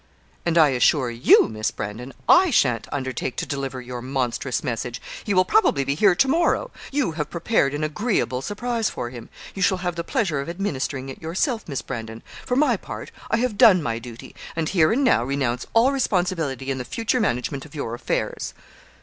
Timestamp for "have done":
13.37-13.83